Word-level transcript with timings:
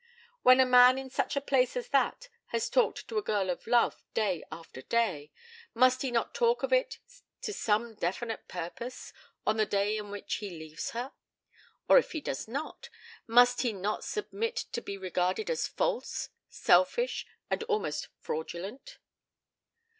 When 0.41 0.59
a 0.59 0.65
man 0.65 0.97
in 0.97 1.11
such 1.11 1.35
a 1.35 1.41
place 1.41 1.77
as 1.77 1.89
that 1.89 2.27
has 2.47 2.71
talked 2.71 3.07
to 3.07 3.19
a 3.19 3.21
girl 3.21 3.51
of 3.51 3.67
love 3.67 4.01
day 4.15 4.43
after 4.51 4.81
day, 4.81 5.31
must 5.75 6.03
not 6.03 6.29
he 6.29 6.33
talk 6.33 6.63
of 6.63 6.73
it 6.73 6.97
to 7.43 7.53
some 7.53 7.93
definite 7.93 8.47
purpose 8.47 9.13
on 9.45 9.57
the 9.57 9.65
day 9.67 9.99
on 9.99 10.09
which 10.09 10.37
he 10.37 10.49
leaves 10.49 10.89
her? 10.97 11.13
Or 11.87 11.99
if 11.99 12.13
he 12.13 12.19
do 12.21 12.33
not, 12.47 12.89
must 13.27 13.61
he 13.61 13.73
not 13.73 14.03
submit 14.03 14.55
to 14.71 14.81
be 14.81 14.97
regarded 14.97 15.51
as 15.51 15.67
false, 15.67 16.29
selfish, 16.49 17.27
and 17.51 17.61
almost 17.65 18.07
fraudulent? 18.17 18.97